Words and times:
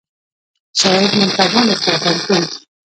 صاحب 0.79 1.03
منصبان 1.21 1.65
استخدام 1.73 2.17
کړي. 2.27 2.45